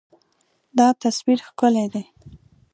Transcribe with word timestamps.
دا 0.77 0.87
تصویر 1.03 1.39
ښکلی 1.47 1.85
دی. 1.93 2.03